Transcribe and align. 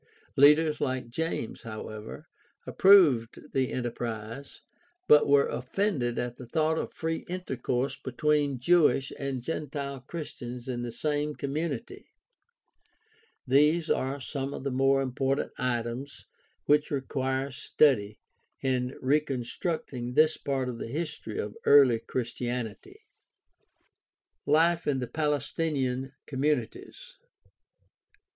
Leaders 0.35 0.81
like 0.81 1.11
James, 1.11 1.61
however, 1.61 2.25
approved 2.65 3.53
the 3.53 3.71
enterprise, 3.71 4.61
but 5.07 5.27
were 5.27 5.47
offended 5.47 6.17
at 6.17 6.37
the 6.37 6.47
thought 6.47 6.79
of 6.79 6.91
free 6.91 7.23
intercourse 7.29 7.95
between 8.03 8.57
Jewish 8.57 9.13
and 9.19 9.43
gentile 9.43 9.99
Christians 9.99 10.67
in 10.67 10.81
the 10.81 10.91
same 10.91 11.35
community. 11.35 12.07
These 13.45 13.91
are 13.91 14.19
some 14.19 14.55
of 14.55 14.63
the 14.63 14.71
more 14.71 15.03
important 15.03 15.51
items 15.59 16.25
which 16.65 16.89
require 16.89 17.51
study 17.51 18.17
in 18.59 18.97
reconstructing 19.01 20.15
this 20.15 20.35
part 20.35 20.67
of 20.67 20.79
the 20.79 20.87
history 20.87 21.37
of 21.37 21.55
early 21.63 21.99
Christianity. 21.99 23.01
Life 24.47 24.87
in 24.87 24.97
the 24.97 25.05
Palestinian 25.05 26.13
communities. 26.25 27.13